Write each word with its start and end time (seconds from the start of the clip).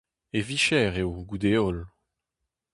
E 0.37 0.39
vicher 0.47 0.93
eo, 1.01 1.11
goude 1.29 1.51
holl. 1.59 1.79